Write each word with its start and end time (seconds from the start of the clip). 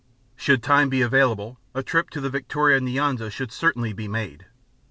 Should 0.35 0.63
time 0.63 0.89
be 0.89 1.03
available, 1.03 1.59
a 1.75 1.83
trip 1.83 2.09
to 2.09 2.19
the 2.21 2.31
Victoria 2.31 2.79
Nyanza 2.79 3.29
should 3.29 3.51
certainly 3.51 3.93
be 3.93 4.07
made. 4.07 4.47